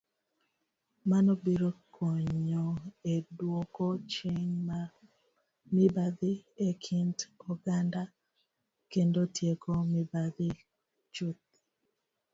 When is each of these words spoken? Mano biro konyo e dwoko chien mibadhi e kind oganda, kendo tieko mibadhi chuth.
Mano 1.09 1.31
biro 1.43 1.69
konyo 1.95 2.65
e 3.13 3.15
dwoko 3.37 3.85
chien 4.11 4.53
mibadhi 5.73 6.33
e 6.69 6.69
kind 6.83 7.17
oganda, 7.51 8.01
kendo 8.91 9.21
tieko 9.35 9.71
mibadhi 9.91 10.49
chuth. 11.13 11.45